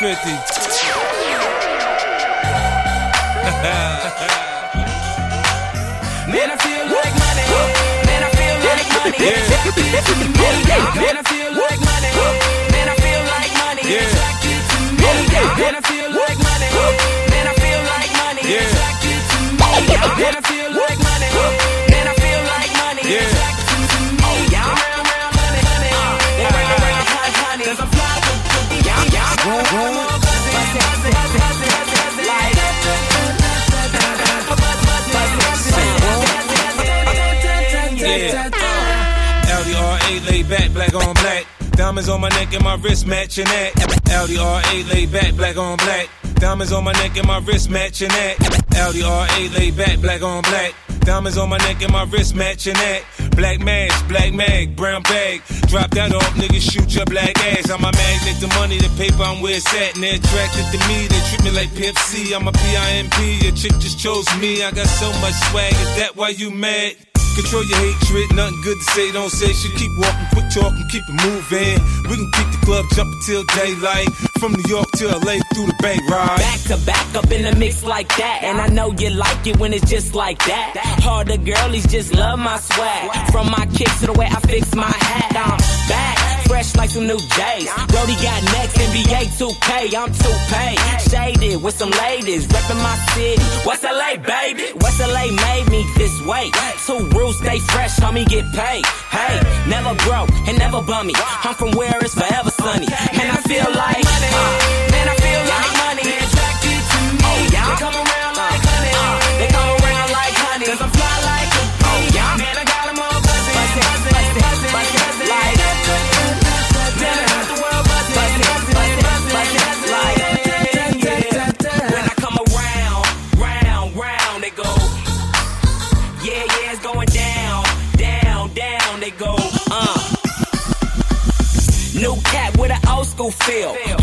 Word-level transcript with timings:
50. 0.00 0.30
Man, 6.24 6.48
I 6.48 6.56
feel 6.56 6.88
like 6.88 7.12
money. 7.20 7.44
Man, 8.08 8.24
I 8.24 8.32
feel 8.32 8.56
like 8.64 8.80
money. 8.80 8.96
Man, 10.56 11.12
I 11.12 11.28
feel 11.28 11.52
like 11.52 11.80
money. 11.84 12.08
Man, 12.72 12.88
I 12.88 12.96
feel 12.96 13.20
like 13.28 13.52
money. 13.60 13.84
Yeah. 13.84 14.08
Attracted 14.08 14.64
to 14.72 14.78
me. 14.88 15.04
Man, 15.04 15.76
I 15.76 15.84
feel 15.84 16.08
like 16.16 16.40
money. 16.48 16.72
Man, 17.28 17.44
I 17.44 17.52
feel 17.60 17.80
like 17.92 18.08
money. 18.24 18.40
Yeah. 18.48 18.64
Attracted 18.72 19.20
to 19.20 19.36
me. 19.36 19.60
Man, 20.16 20.32
I 20.32 20.40
feel 20.48 20.64
like 20.64 20.72
money. 20.72 20.79
Diamonds 41.90 42.08
on 42.08 42.20
my 42.20 42.28
neck 42.28 42.54
and 42.54 42.62
my 42.62 42.76
wrist 42.76 43.04
matching 43.04 43.46
that. 43.46 43.74
LDRA 44.14 44.88
laid 44.92 45.10
back, 45.10 45.34
black 45.34 45.56
on 45.56 45.76
black. 45.78 46.08
Diamonds 46.36 46.72
on 46.72 46.84
my 46.84 46.92
neck 46.92 47.16
and 47.16 47.26
my 47.26 47.38
wrist 47.38 47.68
matching 47.68 48.10
that. 48.10 48.36
LDRA 48.78 49.58
laid 49.58 49.76
back, 49.76 49.98
black 49.98 50.22
on 50.22 50.42
black. 50.42 50.72
Diamonds 51.00 51.36
on 51.36 51.48
my 51.48 51.58
neck 51.58 51.82
and 51.82 51.90
my 51.90 52.04
wrist 52.04 52.36
matching 52.36 52.74
that. 52.74 53.02
Black 53.34 53.58
mask, 53.58 54.06
black 54.06 54.32
mag, 54.32 54.76
brown 54.76 55.02
bag. 55.02 55.42
Drop 55.66 55.90
that 55.90 56.14
off, 56.14 56.32
niggas 56.38 56.70
shoot 56.70 56.94
your 56.94 57.06
black 57.06 57.36
ass. 57.58 57.68
I'm 57.68 57.82
a 57.82 57.90
magnet, 57.90 58.38
the 58.38 58.46
money, 58.54 58.78
the 58.78 58.88
paper, 58.96 59.24
I'm 59.24 59.42
where 59.42 59.56
it's 59.56 59.66
at. 59.74 59.96
And 59.96 60.04
they're 60.04 60.14
attracted 60.14 60.70
to 60.70 60.78
me, 60.86 61.08
they 61.10 61.20
treat 61.26 61.42
me 61.42 61.50
like 61.50 61.74
Pimp 61.74 61.98
C. 61.98 62.32
I'm 62.32 62.46
a 62.46 62.52
PIMP, 62.52 63.42
your 63.42 63.52
chick 63.58 63.74
just 63.82 63.98
chose 63.98 64.30
me. 64.38 64.62
I 64.62 64.70
got 64.70 64.86
so 64.86 65.10
much 65.18 65.34
swag, 65.50 65.72
is 65.72 65.96
that 65.98 66.12
why 66.14 66.28
you 66.28 66.52
mad? 66.52 67.09
Control 67.40 67.64
your 67.64 67.78
hatred, 67.78 68.36
nothing 68.36 68.60
good 68.60 68.78
to 68.78 68.84
say, 68.92 69.10
don't 69.12 69.30
say 69.30 69.54
shit. 69.54 69.74
Keep 69.74 69.96
walking, 69.96 70.26
quick 70.30 70.44
talking, 70.52 70.86
keep 70.90 71.02
it 71.08 71.24
moving. 71.24 71.80
We 72.10 72.16
can 72.20 72.30
keep 72.36 72.48
the 72.52 72.60
club 72.66 72.84
jumping 72.94 73.18
till 73.24 73.44
daylight. 73.56 74.12
From 74.38 74.52
New 74.52 74.68
York 74.68 74.90
to 75.00 75.08
LA 75.08 75.40
through 75.54 75.72
the 75.72 75.76
Bay 75.80 75.96
Ride. 76.06 76.36
Back 76.36 76.60
to 76.68 76.76
back 76.84 77.14
up 77.16 77.30
in 77.32 77.44
the 77.44 77.56
mix 77.56 77.82
like 77.82 78.14
that. 78.18 78.40
And 78.42 78.60
I 78.60 78.66
know 78.66 78.92
you 78.92 79.08
like 79.08 79.46
it 79.46 79.58
when 79.58 79.72
it's 79.72 79.88
just 79.88 80.14
like 80.14 80.38
that. 80.44 80.76
Harder 81.00 81.38
girlies 81.38 81.86
just 81.86 82.12
love 82.12 82.38
my 82.38 82.58
swag. 82.58 83.32
From 83.32 83.50
my 83.50 83.64
kicks 83.74 84.00
to 84.00 84.08
the 84.08 84.12
way 84.12 84.26
I 84.26 84.40
fix 84.40 84.74
my 84.74 84.84
hat. 84.84 85.32
I'm 85.34 85.88
back. 85.88 86.09
Fresh 86.50 86.74
like 86.74 86.90
some 86.90 87.06
new 87.06 87.16
J's. 87.16 87.70
Brody 87.94 88.16
got 88.18 88.42
next, 88.58 88.74
NBA 88.74 89.38
2K. 89.38 89.94
I'm 89.94 90.10
2K. 90.10 90.54
Shaded 91.08 91.62
with 91.62 91.76
some 91.78 91.90
ladies. 91.90 92.48
Reppin' 92.48 92.82
my 92.82 92.96
city. 93.14 93.40
West 93.64 93.84
LA, 93.84 94.16
baby. 94.18 94.66
West 94.82 94.98
LA 94.98 95.30
made 95.30 95.70
me 95.70 95.86
this 95.96 96.10
way. 96.26 96.50
Two 96.84 97.06
rules, 97.14 97.38
stay 97.38 97.60
fresh, 97.70 97.94
homie, 98.00 98.26
get 98.26 98.44
paid. 98.50 98.84
Hey, 99.14 99.38
never 99.68 99.94
broke 100.02 100.28
and 100.48 100.58
never 100.58 100.82
bummy. 100.82 101.14
I'm 101.16 101.54
from 101.54 101.70
where 101.78 101.96
it's 102.02 102.14
forever 102.14 102.50
sunny. 102.50 102.88
And 102.90 103.30
I 103.30 103.38
feel 103.46 103.70
like, 103.70 104.02
uh, 104.02 104.90
man, 104.90 105.06
I 105.08 105.14
feel 105.22 105.29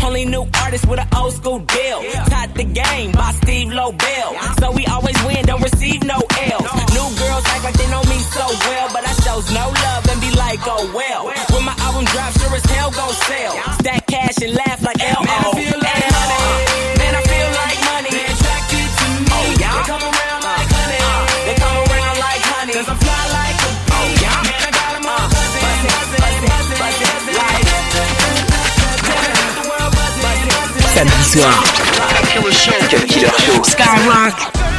Only 0.04 0.24
new 0.24 0.46
artist 0.62 0.86
with 0.86 1.00
an 1.00 1.08
old 1.16 1.32
school 1.32 1.58
deal. 1.60 2.02
Taught 2.32 2.54
the 2.54 2.64
game 2.64 3.12
by 3.12 3.32
Steve 3.42 3.68
Lobel. 3.68 4.28
So 4.60 4.72
we 4.72 4.86
always 4.86 5.16
win, 5.24 5.44
don't 5.46 5.62
receive 5.62 6.02
no 6.04 6.16
L's. 6.16 6.68
New 6.96 7.08
girls 7.20 7.44
act 7.52 7.64
like 7.64 7.74
they 7.74 7.88
know 7.90 8.02
me 8.04 8.18
so 8.32 8.46
well, 8.68 8.88
but 8.92 9.06
I 9.06 9.12
shows 9.24 9.50
no 9.52 9.68
love 9.68 10.08
and 10.08 10.20
be 10.20 10.30
like, 10.36 10.60
oh 10.64 10.90
well. 10.94 11.26
When 11.52 11.64
my 11.64 11.74
album 11.78 12.04
drops, 12.06 12.40
sure 12.40 12.54
as 12.54 12.64
hell 12.64 12.90
gon' 12.90 13.12
sell. 13.12 13.54
Stack 13.80 14.06
cash 14.06 14.38
and 14.42 14.54
laugh 14.54 14.82
like 14.82 15.00
L. 15.00 15.67
Soir, 31.28 31.52
Cut 31.92 32.24
Killer 32.26 32.50
Show. 32.52 33.60
Skyrock. 33.62 34.77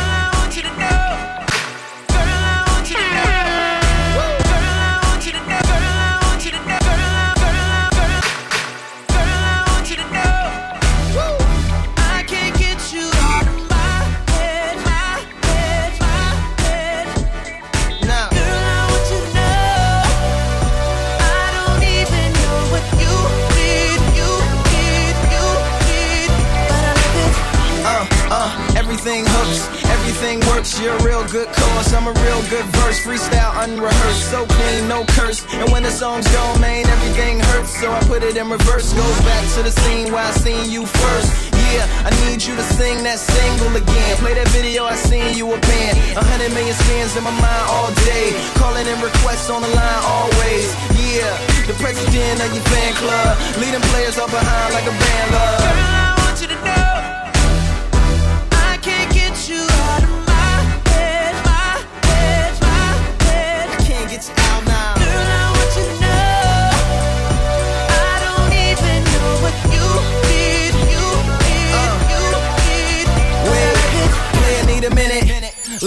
Works. 30.59 30.79
You're 30.79 30.95
a 30.95 31.03
real 31.03 31.25
good 31.29 31.47
cause, 31.47 31.93
I'm 31.93 32.07
a 32.07 32.13
real 32.13 32.41
good 32.49 32.65
verse. 32.79 32.99
Freestyle 32.99 33.63
unrehearsed, 33.63 34.31
so 34.31 34.45
clean, 34.45 34.87
no 34.87 35.05
curse. 35.15 35.45
And 35.53 35.71
when 35.71 35.83
the 35.83 35.91
songs 35.91 36.27
go, 36.27 36.43
man, 36.59 36.85
everything 36.87 37.39
hurts. 37.39 37.79
So 37.79 37.91
I 37.91 37.99
put 38.01 38.23
it 38.23 38.35
in 38.35 38.49
reverse. 38.49 38.93
Goes 38.93 39.19
back 39.21 39.43
to 39.55 39.63
the 39.63 39.71
scene 39.71 40.11
where 40.11 40.23
I 40.23 40.31
seen 40.31 40.69
you 40.69 40.85
first. 40.85 41.53
Yeah, 41.71 41.85
I 42.03 42.09
need 42.25 42.43
you 42.43 42.55
to 42.55 42.63
sing 42.75 43.03
that 43.03 43.19
single 43.19 43.75
again. 43.75 44.17
Play 44.17 44.33
that 44.33 44.49
video, 44.49 44.85
I 44.85 44.95
seen 44.95 45.37
you 45.37 45.45
a 45.53 45.59
band. 45.59 45.95
A 46.17 46.23
hundred 46.23 46.51
million 46.53 46.75
spins 46.75 47.15
in 47.15 47.23
my 47.23 47.31
mind 47.31 47.65
all 47.69 47.91
day. 48.09 48.33
Calling 48.57 48.87
in 48.87 48.97
requests 49.01 49.49
on 49.49 49.61
the 49.61 49.69
line 49.69 50.01
always. 50.03 50.67
Yeah, 50.97 51.29
the 51.69 51.75
president 51.77 52.41
of 52.41 52.49
your 52.51 52.65
fan 52.73 52.93
club. 52.97 53.37
Leading 53.61 53.83
players 53.93 54.17
all 54.17 54.29
behind 54.29 54.73
like 54.73 54.87
a 54.87 54.95
band 54.97 55.31
love. 55.31 55.98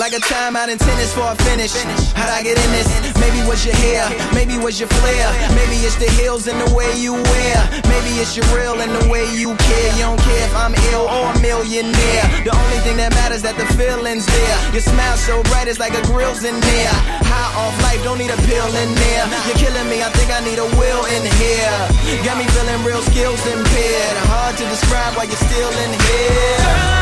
Like 0.02 0.18
a 0.18 0.24
timeout 0.34 0.66
in 0.66 0.82
tennis 0.82 1.14
for 1.14 1.22
a 1.30 1.36
finish. 1.46 1.78
How'd 2.18 2.34
I 2.34 2.42
get 2.42 2.58
in 2.58 2.70
this? 2.74 2.90
Maybe 3.22 3.38
was 3.46 3.62
your 3.62 3.78
hair, 3.86 4.02
maybe 4.34 4.58
was 4.58 4.74
your 4.82 4.90
flair. 4.98 5.30
Maybe 5.54 5.78
it's 5.86 5.94
the 5.94 6.10
heels 6.18 6.50
and 6.50 6.58
the 6.58 6.74
way 6.74 6.90
you 6.98 7.14
wear. 7.14 7.58
Maybe 7.86 8.18
it's 8.18 8.34
your 8.34 8.42
real 8.50 8.82
and 8.82 8.90
the 8.90 9.06
way 9.06 9.30
you 9.30 9.54
care. 9.54 9.90
You 9.94 10.10
don't 10.10 10.18
care 10.26 10.42
if 10.42 10.54
I'm 10.58 10.74
ill 10.90 11.06
or 11.06 11.30
a 11.30 11.38
millionaire. 11.38 12.26
The 12.42 12.50
only 12.50 12.82
thing 12.82 12.98
that 12.98 13.14
matters 13.14 13.46
that 13.46 13.54
the 13.54 13.62
feeling's 13.78 14.26
there. 14.26 14.56
Your 14.74 14.82
smile 14.82 15.14
so 15.14 15.38
bright, 15.54 15.70
it's 15.70 15.78
like 15.78 15.94
a 15.94 16.02
grill's 16.10 16.42
in 16.42 16.58
there. 16.58 16.94
High 17.22 17.54
off 17.62 17.78
life, 17.86 18.02
don't 18.02 18.18
need 18.18 18.34
a 18.34 18.40
pill 18.50 18.74
in 18.74 18.90
there. 18.98 19.24
You're 19.46 19.70
killing 19.70 19.86
me, 19.86 20.02
I 20.02 20.10
think 20.18 20.34
I 20.34 20.42
need 20.42 20.58
a 20.58 20.66
will 20.82 21.06
in 21.14 21.22
here. 21.38 21.78
Got 22.26 22.42
me 22.42 22.46
feeling 22.50 22.82
real 22.82 23.06
skills 23.06 23.38
impaired. 23.46 24.16
Hard 24.34 24.58
to 24.58 24.66
describe 24.66 25.14
why 25.14 25.30
you're 25.30 25.44
still 25.46 25.70
in 25.78 25.94
here. 25.94 27.01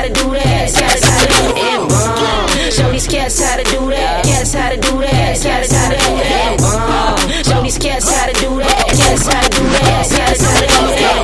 how 0.00 0.06
to 0.06 0.12
do 0.14 0.30
that. 0.30 0.72
Cats 0.72 1.04
how 1.04 1.20
to 1.20 1.26
do 1.28 1.52
that. 1.60 2.72
Show 2.72 2.90
these 2.90 3.06
cats 3.06 3.44
how 3.44 3.56
to 3.56 3.64
do 3.64 3.90
that. 3.90 4.24
Cats 4.24 4.54
how 4.54 4.70
to 4.70 4.76
do 4.76 4.98
that. 5.00 5.36
Cats 5.36 5.72
how 5.72 5.90
to 5.90 5.96
do 6.00 6.16
that. 6.24 7.44
Show 7.44 7.62
these 7.62 7.76
cats 7.76 8.08
how 8.08 8.26
to 8.26 8.32
do 8.40 8.48
that. 8.60 8.86
Cats 8.88 9.26
how 9.28 9.42
to 9.42 9.50
do 9.50 9.64
that. 9.68 10.08
Cats 10.08 10.40
how 10.40 10.56
to 10.56 10.68
do 10.72 10.88
that. 10.96 11.20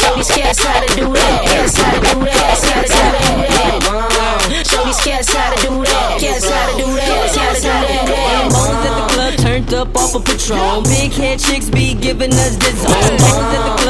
Show 0.00 0.16
these 0.16 0.32
cats 0.32 0.64
how 0.64 0.80
to 0.80 0.88
do 0.96 1.12
that. 1.12 1.44
Cats 1.44 1.76
how 1.76 1.92
to 1.92 2.00
do 2.00 2.24
that. 2.24 2.56
Cats 2.64 2.92
how 2.94 3.12
to 3.12 3.20
do 3.20 3.36
that. 3.44 4.64
Show 4.64 4.84
these 4.84 5.00
cats 5.04 5.28
how 5.34 5.52
to 5.52 5.60
do 5.60 5.84
that. 5.84 6.20
Cats 6.20 6.48
how 6.48 6.64
to 6.64 6.76
do 6.80 6.88
that. 6.88 7.34
Cats 7.36 7.64
how 7.64 7.84
to 7.84 7.92
do 7.92 8.08
that. 8.08 8.48
Bones 8.48 8.80
at 8.88 8.94
the 8.96 9.04
club 9.12 9.34
turned 9.44 9.74
up 9.74 9.94
off 9.96 10.14
of 10.14 10.24
Patron. 10.24 10.82
Big 10.84 11.12
head 11.12 11.38
chicks 11.38 11.68
be 11.68 11.92
giving 11.92 12.32
us 12.32 12.56
the 12.56 12.72
zone. 12.80 13.18
Bones 13.20 13.52
at 13.52 13.62
the 13.68 13.74
club 13.76 13.83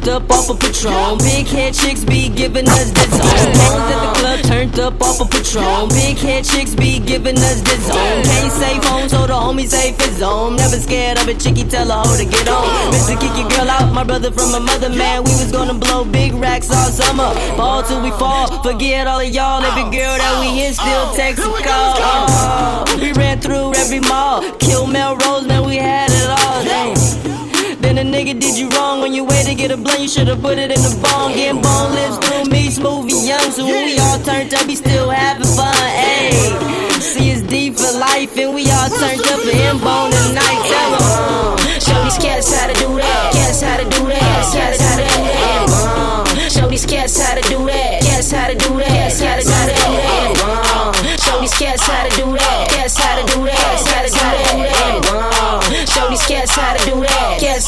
turned 0.00 0.22
up 0.22 0.30
off 0.30 0.50
of 0.50 0.58
Patron. 0.58 1.18
Big 1.18 1.46
head 1.46 1.74
chicks 1.74 2.04
be 2.04 2.28
giving 2.28 2.66
us 2.68 2.90
the 2.90 3.04
zone. 3.10 3.52
Bones 3.52 3.92
at 3.92 4.00
the 4.00 4.20
club 4.20 4.40
turned 4.40 4.80
up 4.80 5.02
off 5.02 5.20
of 5.20 5.30
Patron. 5.30 5.88
Big 5.90 6.16
head 6.16 6.44
chicks 6.44 6.74
be 6.74 6.98
giving 6.98 7.36
us 7.36 7.60
the 7.60 7.76
zone. 7.80 8.22
Can't 8.24 8.52
save 8.52 8.84
home, 8.84 9.08
so 9.08 9.26
the 9.26 9.32
homie 9.32 9.66
safe 9.66 10.00
his 10.00 10.20
home. 10.20 10.56
Never 10.56 10.76
scared 10.76 11.18
of 11.18 11.28
a 11.28 11.34
chickie, 11.34 11.64
tell 11.64 11.90
a 11.90 11.94
hoe 11.94 12.16
to 12.16 12.24
get 12.24 12.48
on. 12.48 12.92
Mr. 12.92 13.20
Kick 13.20 13.36
your 13.36 13.48
girl 13.50 13.70
out, 13.70 13.92
my 13.92 14.04
brother 14.04 14.30
from 14.30 14.52
my 14.52 14.58
mother, 14.58 14.88
man. 14.88 15.24
We 15.24 15.32
was 15.32 15.52
gonna 15.52 15.74
blow 15.74 16.04
big 16.04 16.32
racks 16.34 16.70
all 16.70 16.90
summer. 16.90 17.34
Fall 17.56 17.82
till 17.82 18.02
we 18.02 18.10
fall. 18.10 18.62
Forget 18.62 19.06
all 19.06 19.20
of 19.20 19.28
y'all. 19.28 19.62
Every 19.62 19.84
girl 19.84 20.16
that 20.16 20.40
we 20.40 20.64
in 20.64 20.72
still 20.72 21.14
text 21.14 21.44
and 21.44 21.64
call. 21.64 21.94
Oh, 21.98 22.98
we 23.00 23.12
ran 23.12 23.40
through 23.40 23.74
every 23.74 24.00
mall. 24.00 24.42
Kill 24.58 24.86
Melrose, 24.86 25.46
man, 25.46 25.64
we 25.66 25.76
had 25.76 26.10
it 26.10 26.28
all. 26.28 26.64
Damn. 26.64 27.39
Then 27.80 27.98
a 27.98 28.02
nigga 28.04 28.38
did 28.38 28.56
you 28.58 28.68
wrong 28.70 29.00
when 29.00 29.12
you 29.12 29.24
wait 29.24 29.46
to 29.46 29.54
get 29.54 29.70
a 29.70 29.76
blunt. 29.76 30.00
You 30.00 30.08
should've 30.08 30.40
put 30.40 30.58
it 30.58 30.70
in 30.70 30.80
the 30.80 31.00
bong. 31.02 31.32
Getting 31.32 31.60
bone 31.62 31.92
lips 31.94 32.18
through 32.26 32.44
me, 32.52 32.70
smooth 32.70 33.10
and 33.10 33.26
young. 33.26 33.50
So 33.52 33.64
when 33.64 33.84
we 33.86 33.98
all 33.98 34.18
turned 34.20 34.52
up, 34.54 34.66
we 34.66 34.74
still 34.76 35.10
having 35.10 35.46
fun. 35.56 35.74
Ayy, 35.74 37.00
see 37.00 37.30
it's 37.30 37.42
deep 37.42 37.76
for 37.76 37.92
life, 37.98 38.36
and 38.36 38.54
we 38.54 38.70
all 38.70 38.88
turned 38.88 39.24
up 39.32 39.40
for 39.40 39.56
him 39.56 39.78
bone 39.80 40.10
tonight. 40.12 40.60
Tell 40.70 40.92
'em. 40.94 41.58
Show 41.80 42.04
these 42.04 42.18
cats 42.18 42.52
how 42.54 42.66
to 42.68 42.74
do 42.74 42.88
that. 43.00 43.32
Cats 43.32 43.60
how 43.62 43.76
to 43.76 43.84
do 43.84 44.02
that. 44.12 44.20
Cats 44.52 44.80
how 44.80 44.96
to 44.96 45.04
do 45.04 45.22
that. 45.24 45.70
Uh, 45.70 46.48
Show 46.50 46.68
these 46.68 46.86
cats 46.86 47.18
how 47.18 47.34
to 47.34 47.42
do 47.48 47.58
that. 47.66 48.02
Cats 48.02 48.30
how 48.30 48.46
to 48.48 48.54
do 48.54 48.76
that. 48.78 48.88
Cats 48.88 49.20
how 49.20 49.36
to 49.36 49.42
do 49.42 49.90
that. 49.96 50.40
Uh, 50.44 51.16
Show 51.24 51.40
these 51.40 51.54
cats 51.58 51.82
how 51.86 52.06
to 52.06 52.10
do 52.16 52.26
that. 52.36 52.69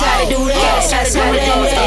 How 0.01 0.25
to 0.25 0.31
do 0.31 0.45
that. 0.47 0.89
Cats 0.91 1.15
how 1.15 1.33
to 1.33 1.39
do 1.39 1.47
that. 1.47 1.82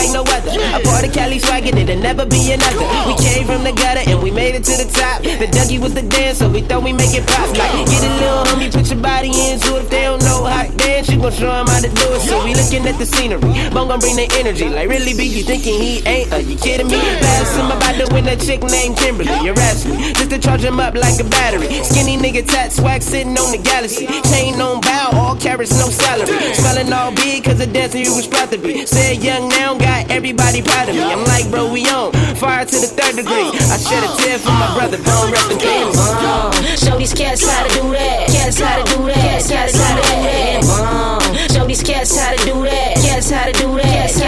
Like 0.00 0.12
no 0.12 0.22
other. 0.24 0.50
A 0.72 0.80
part 0.80 1.04
of 1.04 1.12
Cali 1.12 1.38
swaggin', 1.38 1.76
it'll 1.76 2.00
never 2.00 2.24
be 2.24 2.52
another. 2.52 2.86
We 3.06 3.14
came 3.20 3.44
from 3.46 3.64
the 3.64 3.72
gutter 3.72 4.02
and 4.08 4.22
we 4.22 4.30
made 4.30 4.54
it 4.54 4.64
to 4.64 4.74
the 4.80 4.88
top. 4.88 5.22
The 5.22 5.46
Dougie 5.46 5.78
was 5.78 5.94
the 5.94 6.02
dancer, 6.02 6.48
we 6.48 6.62
thought 6.62 6.82
we 6.82 6.92
make 6.92 7.12
it 7.12 7.26
pop. 7.26 7.48
Like, 7.56 7.72
get 7.86 8.02
a 8.04 8.10
little 8.16 8.44
homie, 8.48 8.72
put 8.72 8.88
your 8.88 9.00
body 9.00 9.28
into 9.28 9.76
it. 9.76 9.84
If 9.84 9.90
they 9.90 10.02
don't 10.02 10.22
know 10.22 10.44
how 10.44 10.64
to 10.64 10.72
dance, 10.76 11.08
you 11.08 11.20
gon' 11.20 11.32
show 11.32 11.50
'em 11.52 11.66
how 11.66 11.80
to 11.80 11.88
do 11.88 12.06
it. 12.16 12.20
So 12.28 12.44
we 12.44 12.54
looking 12.54 12.86
at 12.86 12.98
the 12.98 13.06
scenery. 13.06 13.52
Bone 13.70 13.88
gon' 13.88 14.00
bring 14.00 14.16
the 14.16 14.28
energy. 14.38 14.68
Like, 14.68 14.88
really 14.88 15.14
be 15.14 15.26
you 15.26 15.42
thinking 15.42 15.80
he 15.80 16.02
ain't? 16.06 16.32
Are 16.32 16.40
you 16.40 16.56
kidding 16.56 16.88
me? 16.88 16.96
Last 16.96 17.56
him 17.56 17.70
about 17.70 17.96
to 18.00 18.06
win 18.14 18.28
a 18.28 18.36
chick 18.36 18.62
named 18.62 18.96
Kimberly. 18.96 19.32
You're 19.44 19.58
asking 19.58 19.98
just 20.14 20.30
to 20.30 20.38
charge 20.38 20.62
him 20.62 20.80
up 20.80 20.94
like 20.94 21.18
a 21.20 21.24
battery. 21.24 21.68
Skinny 21.84 22.16
nigga 22.16 22.46
tat 22.46 22.72
swag 22.72 23.02
sitting 23.02 23.36
on 23.38 23.52
the 23.52 23.58
galaxy. 23.58 24.06
Chain 24.30 24.60
on 24.60 24.80
bow, 24.80 25.10
all 25.12 25.36
carrots, 25.36 25.72
no 25.78 25.88
salary. 25.90 26.54
Smelling 26.54 26.92
all 26.92 27.12
big 27.12 27.44
cause 27.44 27.58
the 27.58 27.66
dancer 27.66 27.98
you 27.98 28.14
was 28.14 28.26
proud 28.26 28.50
to 28.50 28.58
be. 28.58 28.86
Said 28.86 29.22
young 29.22 29.48
now, 29.48 29.74
got 29.74 29.89
everybody 30.10 30.62
proud 30.62 30.88
of 30.88 30.94
me. 30.94 31.02
I'm 31.02 31.24
like, 31.24 31.50
bro, 31.50 31.70
we 31.72 31.86
on. 31.88 32.12
Fire 32.36 32.64
to 32.64 32.76
the 32.76 32.86
third 32.86 33.16
degree. 33.16 33.50
I 33.70 33.76
shed 33.78 34.02
a 34.04 34.10
tear 34.22 34.38
for 34.38 34.52
my 34.52 34.72
brother, 34.74 34.96
don't 35.02 35.32
peace. 35.58 35.98
Uh, 35.98 36.50
Show 36.76 36.98
these 36.98 37.14
cats 37.14 37.46
how 37.46 37.66
to 37.66 37.70
do 37.74 37.90
that. 37.92 38.28
Cats 38.28 38.60
how 38.60 38.82
to 38.82 38.84
do 38.96 39.06
that. 39.06 39.42
Cats 39.48 39.50
how 39.50 39.66
to 39.66 39.72
do 39.72 40.12
that. 40.24 41.50
Show 41.52 41.66
these 41.66 41.82
cats 41.82 42.16
how 42.18 42.30
to 42.34 42.44
do 42.44 42.62
that. 42.64 42.96
Cats 42.96 43.30
how 43.30 43.44
to 43.44 43.52
do 43.52 43.76
that. 43.76 44.19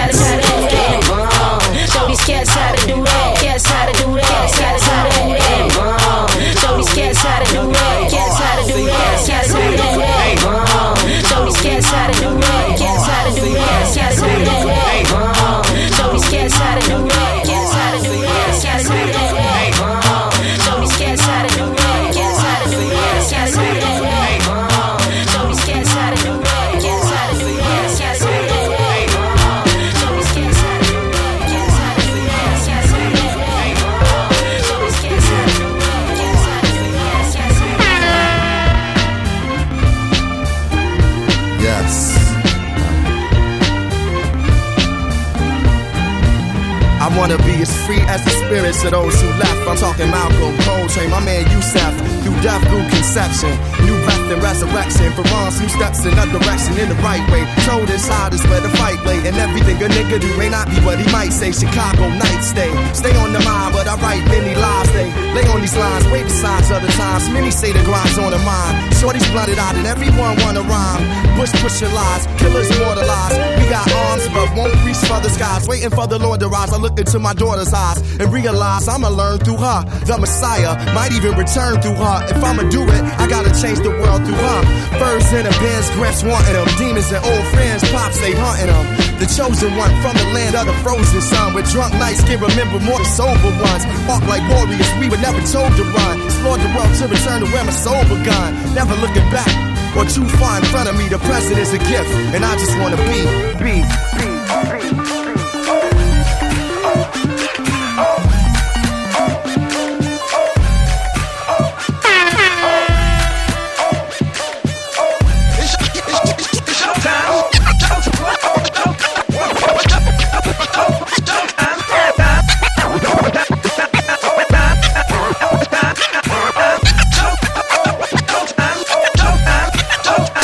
Wanna 47.17 47.39
be 47.43 47.55
as 47.63 47.73
free 47.87 48.01
as 48.09 48.23
the 48.25 48.31
spirits 48.31 48.85
of 48.85 48.93
those 48.93 49.17
who 49.21 49.29
left. 49.41 49.63
I'm 49.69 49.77
talking 49.77 50.11
Malcolm, 50.11 50.57
Coltrane, 50.65 51.11
my 51.11 51.21
man 51.21 51.45
Yusef. 51.51 51.93
Through 52.23 52.39
death, 52.43 52.63
through 52.69 52.87
conception, 52.89 53.51
new 53.83 53.97
breath 54.05 54.31
and 54.31 54.43
resurrection. 54.43 55.13
For 55.13 55.27
once, 55.35 55.61
new 55.61 55.69
steps 55.69 56.05
in 56.05 56.15
a 56.15 56.27
direction 56.31 56.79
in 56.79 56.89
the 56.89 56.99
right 57.03 57.25
way. 57.33 57.43
Told 57.67 57.89
his 57.89 58.05
side 58.05 58.35
is 58.35 58.43
where 58.47 58.61
the 58.61 58.71
fight 58.79 59.01
lay, 59.05 59.19
and 59.27 59.37
everything 59.37 59.77
a 59.83 59.89
nigga 59.89 60.21
do 60.21 60.31
may 60.37 60.49
not 60.49 60.69
be 60.71 60.79
what 60.87 60.99
he 60.99 61.07
might 61.11 61.33
say. 61.33 61.51
Chicago 61.53 62.09
night 62.09 62.43
stay, 62.43 62.71
stay 62.95 63.15
on 63.17 63.33
the 63.33 63.41
mind, 63.41 63.75
but 63.75 63.89
I 63.89 63.97
write 63.99 64.25
many 64.29 64.55
lies. 64.55 64.91
They 64.93 65.09
lay 65.35 65.47
on 65.51 65.61
these 65.61 65.77
lines, 65.77 66.07
wait 66.13 66.29
the 66.29 66.33
besides 66.43 66.71
other 66.71 66.93
times. 66.99 67.29
Many 67.31 67.51
say 67.51 67.73
the 67.73 67.83
grind's 67.85 68.19
on 68.19 68.31
the 68.31 68.39
mind. 68.39 68.92
Shorty's 69.03 69.29
blunted 69.33 69.59
out, 69.59 69.75
and 69.75 69.85
everyone 69.85 70.39
wanna 70.43 70.63
rhyme. 70.63 71.03
Bush 71.37 71.51
push 71.61 71.81
your 71.81 71.91
lies, 71.91 72.25
killers 72.39 72.71
mortalized. 72.79 73.35
We 73.59 73.69
got 73.69 73.91
arms, 73.91 74.29
but 74.29 74.55
won't 74.55 74.73
reach 74.87 75.03
for 75.11 75.19
the 75.19 75.29
skies. 75.29 75.67
Waiting 75.67 75.91
for 75.91 76.07
the 76.07 76.21
Lord 76.21 76.39
to 76.39 76.47
rise. 76.47 76.73
I 76.73 76.77
look 76.77 76.97
into 77.01 77.19
my 77.19 77.35
daughter's 77.35 77.75
eyes 77.75 77.99
and 78.21 78.33
realize 78.33 78.87
I'ma 78.87 79.09
learn 79.09 79.41
through 79.41 79.57
her. 79.57 79.83
The 80.07 80.19
Messiah 80.19 80.79
might 80.95 81.11
even 81.11 81.37
return 81.37 81.83
through 81.83 81.99
her. 81.99 82.27
If 82.31 82.45
I'ma 82.45 82.71
do 82.71 82.83
it, 82.85 83.03
I 83.19 83.27
gotta 83.27 83.51
change 83.61 83.81
the 83.81 83.91
world 83.91 84.25
through 84.25 84.39
her. 84.39 84.61
Birds 85.01 85.33
in 85.33 85.47
the 85.47 85.55
bins, 85.59 85.91
gramps 85.99 86.23
wanting 86.23 86.53
them. 86.53 86.69
Demons 86.79 87.11
and 87.11 87.25
old 87.27 87.45
friends, 87.49 87.83
pops, 87.91 88.21
they 88.21 88.31
hunting 88.39 88.69
them. 88.69 89.12
The 89.23 89.31
chosen 89.39 89.71
one 89.79 89.95
from 90.03 90.19
the 90.19 90.27
land 90.35 90.57
of 90.57 90.67
the 90.67 90.75
frozen 90.83 91.23
sun. 91.23 91.55
With 91.55 91.71
drunk 91.71 91.95
nights 91.95 92.25
can 92.25 92.43
remember 92.43 92.83
more 92.83 92.99
than 92.99 93.07
sober 93.07 93.55
ones. 93.63 93.87
Walk 94.11 94.27
like 94.27 94.43
warriors, 94.51 94.91
we 94.99 95.09
were 95.09 95.23
never 95.23 95.39
told 95.47 95.71
to 95.79 95.85
run. 95.95 96.19
Explore 96.27 96.59
the 96.59 96.67
world 96.75 96.91
to 96.99 97.07
return 97.07 97.39
to 97.39 97.47
where 97.55 97.63
my 97.63 97.71
soul 97.71 98.03
begun. 98.11 98.51
Never 98.75 98.97
looking 98.99 99.23
back. 99.31 99.47
Or 99.95 100.03
too 100.07 100.27
far 100.43 100.59
in 100.59 100.65
front 100.75 100.89
of 100.89 100.99
me, 100.99 101.07
the 101.07 101.19
present 101.23 101.57
is 101.57 101.73
a 101.73 101.79
gift, 101.79 102.11
and 102.35 102.45
I 102.45 102.59
just 102.59 102.75
wanna 102.83 102.97
be, 102.99 103.23
be, 103.63 103.87
be, 104.19 104.97
be. 104.97 105.02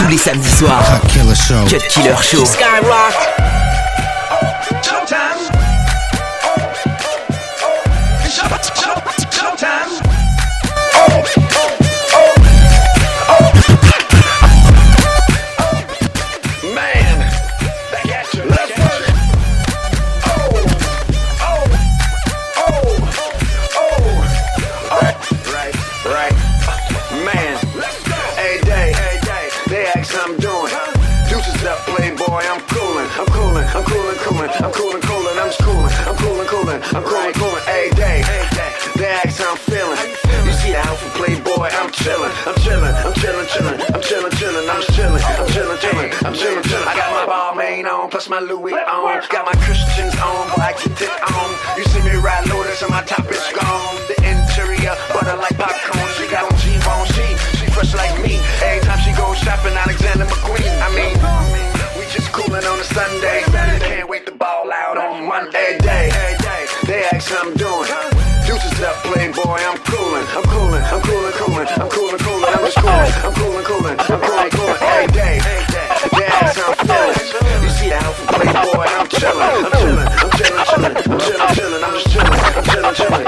Tous 0.09 0.12
les 0.12 0.19
samedis 0.19 0.49
soirs. 0.49 1.03
Cut 1.03 1.09
Killer 1.09 1.35
Show. 1.35 1.65
Cut 1.67 1.87
Killer 1.91 2.17
Show. 2.23 2.43
Skyrock. 2.47 3.48
I'm 36.95 37.04
coolin', 37.04 37.33
coolin' 37.35 37.62
every 37.68 37.92
day. 37.97 38.25
They 38.97 39.12
ask 39.21 39.38
how 39.38 39.52
I'm 39.52 39.61
feeling. 39.68 40.00
You 40.47 40.52
see 40.57 40.73
the 40.73 40.80
outfit 40.80 41.12
playboy, 41.21 41.68
I'm 41.68 41.90
chillin', 41.92 42.33
I'm 42.49 42.57
chillin', 42.64 42.95
I'm 43.04 43.12
chillin', 43.12 43.47
chillin', 43.52 43.78
I'm 43.92 44.00
chillin', 44.00 44.33
chillin', 44.40 44.66
I'm 44.68 44.80
just 44.80 44.97
chillin', 44.97 45.21
I'm 45.21 45.49
chillin', 45.52 45.78
chillin', 45.78 46.09
I'm 46.25 46.35
chillin', 46.35 46.64
chillin'. 46.64 46.88
I 46.88 46.97
got 46.97 47.09
my 47.12 47.25
Balmain 47.28 47.85
on, 47.85 48.09
plus 48.11 48.28
my 48.28 48.40
Louis 48.40 48.73
on. 48.73 49.23
Got 49.28 49.45
my 49.45 49.57
Christians 49.62 50.14
on, 50.16 50.49
boy, 50.49 50.64
I 50.64 50.73
keep 50.73 50.97
it 50.97 51.12
on. 51.28 51.49
You 51.76 51.85
see 51.92 52.02
me 52.02 52.16
ride 52.16 52.49
Lotus 52.49 52.80
and 52.83 52.90
my 52.90 53.02
top 53.04 53.28
is 53.30 53.45
gone. 53.52 53.95
The 54.09 54.16
interior, 54.25 54.97
butter 55.12 55.37
like 55.37 55.57
popcorn. 55.61 56.09
She 56.16 56.26
got 56.33 56.49
on 56.49 56.57
Givenchy, 56.59 57.37
she 57.52 57.59
she 57.59 57.66
fresh 57.71 57.92
like 57.95 58.16
me. 58.25 58.40
Every 58.64 58.80
time 58.88 59.00
she 59.04 59.12
goes 59.12 59.37
shopping, 59.38 59.76
Alexander 59.76 60.25
McQueen. 60.25 60.73
I 60.80 60.88
mean, 60.97 61.14
we 62.00 62.09
just 62.09 62.33
coolin' 62.33 62.64
on 62.64 62.80
a 62.80 62.85
Sunday. 62.85 63.45
Can't 63.85 64.09
wait 64.09 64.25
to 64.26 64.33
ball 64.33 64.73
out 64.73 64.97
on 64.97 65.28
Monday. 65.28 65.78
Day, 65.78 65.98
they 66.88 67.04
ask 67.12 67.28
how 67.28 67.45
I'm 67.45 67.54
doing. 67.54 67.85
Deuces 68.49 68.80
up, 68.80 68.97
playboy, 69.04 69.61
I'm 69.61 69.76
coolin', 69.85 70.25
I'm 70.33 70.42
coolin', 70.49 70.83
I'm 70.83 71.00
coolin', 71.04 71.33
coolin', 71.37 71.68
I'm 71.68 71.88
coolin', 71.92 72.18
coolin', 72.18 72.49
I'm 72.49 72.64
just 72.64 72.78
coolin', 72.80 73.12
I'm 73.28 73.33
coolin', 73.37 73.64
coolin', 73.68 73.97
I'm 74.00 74.21
coolin', 74.25 74.50
coolin', 74.57 75.12
day. 75.12 75.37
They 76.16 76.25
ask 76.25 76.57
how 76.57 76.73
I'm 76.73 76.88
feelin'. 76.88 77.62
You 77.62 77.68
see 77.76 77.90
the 77.92 78.00
outfit, 78.00 78.28
playboy, 78.33 78.88
I'm 78.88 79.07
chillin', 79.07 79.52
I'm 79.52 79.73
chillin', 79.76 80.09
I'm 80.09 80.30
chillin', 80.33 80.64
chillin', 80.64 80.97
I'm 80.97 81.21
chillin', 81.21 81.52
chillin', 81.52 81.85
I'm 81.85 81.92
just 81.92 82.09
chillin', 82.09 82.40
I'm 82.57 82.64
chillin', 82.64 82.95
chillin', 82.97 83.25
chillin', 83.25 83.28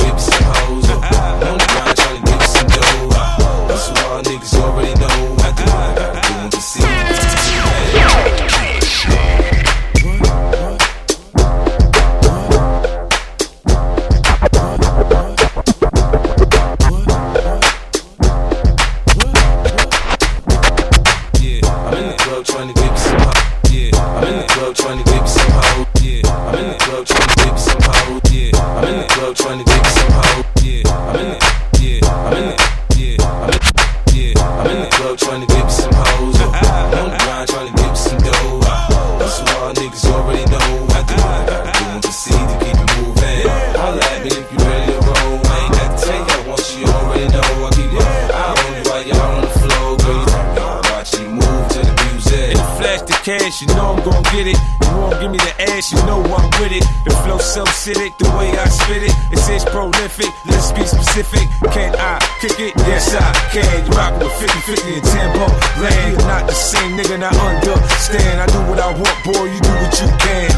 Cash, 53.23 53.61
you 53.61 53.67
know 53.77 53.93
I'm 53.93 54.03
gon' 54.03 54.23
get 54.33 54.49
it. 54.49 54.57
You 54.57 54.91
won't 54.97 55.19
give 55.21 55.31
me 55.31 55.37
the 55.37 55.53
ass, 55.69 55.91
you 55.93 56.01
know 56.09 56.21
I'm 56.21 56.49
with 56.57 56.73
it. 56.73 56.85
The 57.05 57.11
flow 57.21 57.37
so 57.37 57.63
acidic, 57.63 58.17
the 58.17 58.29
way 58.37 58.49
I 58.57 58.65
spit 58.65 59.03
it, 59.03 59.13
it 59.31 59.37
says 59.37 59.63
prolific. 59.65 60.29
Let's 60.45 60.71
be 60.71 60.85
specific. 60.85 61.45
Can 61.71 61.93
I 61.95 62.17
kick 62.41 62.59
it? 62.59 62.73
Yes, 62.89 63.13
I 63.13 63.31
can. 63.53 63.85
You 63.85 63.91
rockin' 63.93 64.25
with 64.25 64.33
50, 64.41 64.59
50 64.73 64.93
and 64.93 65.05
tempo. 65.05 65.45
Land, 65.81 66.17
you're 66.17 66.27
not 66.27 66.47
the 66.47 66.57
same 66.57 66.97
nigga, 66.97 67.19
not 67.19 67.37
understand. 67.37 68.41
I 68.41 68.45
do 68.49 68.59
what 68.69 68.79
I 68.79 68.89
want, 68.89 69.17
boy, 69.23 69.45
you 69.45 69.59
do 69.61 69.73
what 69.81 69.93
you 70.01 70.09
can. 70.17 70.49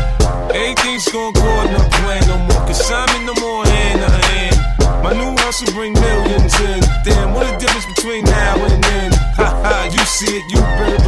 Everything's 0.55 1.07
gon' 1.11 1.33
go 1.33 1.51
the 1.67 1.81
plan 1.99 2.23
no 2.27 2.37
more, 2.47 2.63
cause 2.67 2.91
I'm 2.91 3.09
in 3.19 3.25
no 3.25 3.35
more 3.41 3.65
hand 3.65 3.99
to 3.99 4.09
hand. 4.09 4.55
My 5.03 5.11
new 5.11 5.35
house 5.43 5.59
will 5.61 5.73
bring 5.73 5.93
millions 5.93 6.55
in. 6.61 6.79
Damn, 7.03 7.33
what 7.33 7.43
a 7.43 7.57
difference 7.59 7.85
between 7.91 8.23
now 8.23 8.55
and 8.55 8.83
then. 8.83 9.11
Ha 9.35 9.49
ha, 9.51 9.89
you 9.91 9.99
see 10.05 10.31
it, 10.37 10.45
you 10.47 10.61
better 10.79 11.02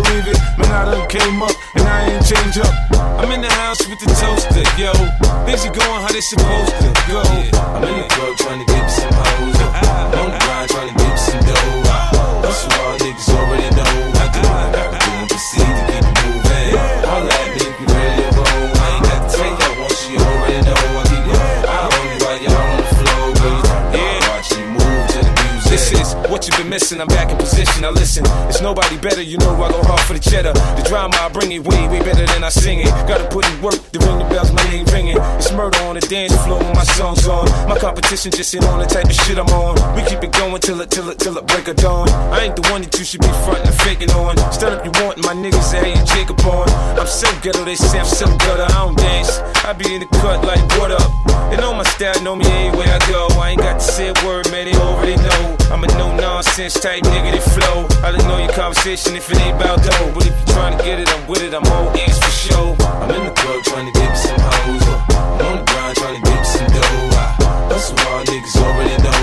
came 1.18 1.42
up 1.42 1.56
and 1.76 1.88
I 1.88 2.12
ain't 2.12 2.26
changed 2.26 2.60
up. 2.60 2.74
I'm 3.20 3.32
in 3.32 3.42
the 3.42 3.50
house 3.50 3.80
with 3.88 4.00
the 4.00 4.08
toaster, 4.20 4.66
yo. 4.76 4.92
Things 5.46 5.66
are 5.66 5.72
going 5.72 6.02
how 6.04 6.12
they 6.12 6.22
supposed 6.22 6.76
to 6.84 6.90
go. 7.08 7.24
I'm 7.24 7.84
in 7.84 8.02
the 8.02 8.08
club 8.12 8.36
trying 8.38 8.60
to 8.60 8.66
get 8.66 8.88
some 8.88 9.15
what 26.36 26.46
you've 26.46 26.58
been 26.60 26.70
missing. 26.70 27.00
I'm 27.00 27.08
back 27.08 27.32
in 27.32 27.38
position. 27.38 27.82
Now 27.82 27.92
listen, 27.92 28.28
it's 28.52 28.60
nobody 28.60 28.98
better. 29.00 29.22
You 29.22 29.38
know 29.38 29.56
I 29.56 29.72
go 29.72 29.80
hard 29.88 30.02
for 30.02 30.12
the 30.12 30.20
cheddar. 30.20 30.52
The 30.52 30.84
drama 30.84 31.16
I 31.16 31.30
bring 31.32 31.54
it 31.54 31.64
way, 31.64 31.88
way 31.88 32.00
better 32.04 32.28
than 32.28 32.44
I 32.44 32.50
sing 32.50 32.82
it. 32.84 32.92
Gotta 33.08 33.24
put 33.32 33.48
in 33.48 33.62
work 33.64 33.80
to 33.96 34.00
ring 34.04 34.20
the 34.20 34.28
bells. 34.28 34.52
My 34.52 34.62
name 34.68 34.84
ringing. 34.92 35.16
It's 35.40 35.54
murder 35.54 35.80
on 35.88 35.96
the 35.96 36.04
dance 36.04 36.36
floor 36.44 36.60
when 36.60 36.76
my 36.76 36.84
song's 36.84 37.26
on. 37.26 37.48
My 37.72 37.80
competition 37.80 38.36
just 38.36 38.54
ain't 38.54 38.66
on 38.66 38.80
the 38.80 38.86
type 38.86 39.06
of 39.06 39.16
shit 39.16 39.40
I'm 39.40 39.48
on. 39.56 39.80
We 39.96 40.04
keep 40.04 40.28
it 40.28 40.34
going 40.36 40.60
till 40.60 40.82
it, 40.82 40.92
till 40.92 41.08
it, 41.10 41.20
till 41.20 41.38
it 41.38 41.48
break 41.48 41.70
of 41.70 41.78
dawn. 41.78 42.10
I 42.36 42.44
ain't 42.44 42.58
the 42.60 42.68
one 42.68 42.82
that 42.84 42.92
you 43.00 43.06
should 43.06 43.22
be 43.22 43.32
frontin' 43.48 43.72
and 43.72 43.80
faking 43.88 44.12
on. 44.12 44.36
Stand 44.52 44.76
up, 44.76 44.84
you 44.84 44.92
want 45.00 45.24
my 45.24 45.32
niggas 45.32 45.72
that 45.72 45.88
ain't 45.88 46.04
Jacob 46.04 46.44
on. 46.52 46.68
I'm 47.00 47.08
so 47.08 47.32
ghetto, 47.40 47.64
they 47.64 47.76
say 47.80 48.00
I'm 48.00 48.06
so 48.06 48.28
gutter. 48.44 48.68
I 48.76 48.84
don't 48.84 48.98
dance. 48.98 49.40
I 49.64 49.72
be 49.72 49.88
in 49.88 50.02
the 50.04 50.10
cut 50.20 50.44
like 50.44 50.60
what 50.76 50.92
up. 50.92 51.08
They 51.50 51.56
know 51.64 51.72
my 51.74 51.88
style, 51.96 52.20
know 52.24 52.36
me 52.36 52.46
anywhere 52.46 52.92
I 52.92 53.00
go. 53.08 53.28
I 53.40 53.56
ain't 53.56 53.62
got 53.62 53.80
to 53.80 53.86
say 53.86 54.12
a 54.12 54.16
word, 54.28 54.52
man. 54.52 54.68
They 54.68 54.76
already. 54.76 55.25
I'm 55.76 55.84
a 55.84 55.88
no 55.98 56.16
nonsense 56.16 56.80
type 56.80 57.04
nigga 57.04 57.36
that 57.36 57.44
flow. 57.52 57.86
I 58.02 58.10
don't 58.10 58.26
know 58.30 58.38
your 58.38 58.54
conversation 58.54 59.18
if 59.18 59.30
it 59.30 59.38
ain't 59.42 59.58
about 59.60 59.84
dough. 59.84 60.12
But 60.14 60.26
if 60.26 60.32
you 60.40 60.46
trying 60.54 60.78
to 60.78 60.82
get 60.82 61.02
it, 61.02 61.10
I'm 61.10 61.28
with 61.28 61.44
it, 61.44 61.54
I'm 61.54 61.68
all 61.68 61.92
ears 61.98 62.18
for 62.18 62.32
sure. 62.32 62.78
I'm 62.80 63.12
in 63.12 63.26
the 63.26 63.32
club 63.32 63.62
trying 63.66 63.92
to 63.92 64.00
dip 64.00 64.16
some 64.16 64.40
hoes. 64.40 64.84
I'm 64.88 65.46
on 65.46 65.58
the 65.60 65.64
grind 65.68 65.98
trying 65.98 66.16
to 66.16 66.32
dip 66.32 66.46
some 66.46 66.68
dough. 66.72 67.76
Us 67.76 67.92
raw 67.92 68.24
niggas 68.24 68.56
already 68.56 69.04
know. 69.04 69.15